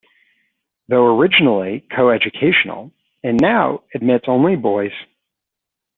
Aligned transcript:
Though 0.87 1.15
originally 1.15 1.85
co-educational, 1.95 2.91
it 3.21 3.39
now 3.39 3.83
admits 3.93 4.25
only 4.27 4.55
boys. 4.55 4.93